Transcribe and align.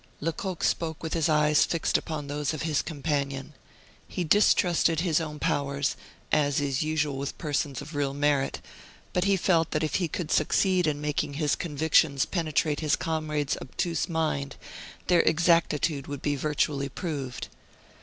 Lecoq 0.19 0.63
spoke 0.63 1.03
with 1.03 1.13
his 1.13 1.29
eyes 1.29 1.63
fixed 1.63 1.95
upon 1.95 2.25
those 2.25 2.55
of 2.55 2.63
his 2.63 2.81
companion. 2.81 3.53
He 4.07 4.23
distrusted 4.23 5.01
his 5.01 5.21
own 5.21 5.37
powers, 5.37 5.95
as 6.31 6.59
is 6.59 6.81
usual 6.81 7.19
with 7.19 7.37
persons 7.37 7.83
of 7.83 7.93
real 7.93 8.15
merit, 8.15 8.61
but 9.13 9.25
he 9.25 9.37
felt 9.37 9.69
that 9.69 9.83
if 9.83 9.97
he 9.97 10.07
could 10.07 10.31
succeed 10.31 10.87
in 10.87 11.01
making 11.01 11.35
his 11.35 11.55
convictions 11.55 12.25
penetrate 12.25 12.79
his 12.79 12.95
comrade's 12.95 13.55
obtuse 13.57 14.09
mind, 14.09 14.55
their 15.05 15.21
exactitude 15.21 16.07
would 16.07 16.23
be 16.23 16.35
virtually 16.35 16.89
proved. 16.89 17.49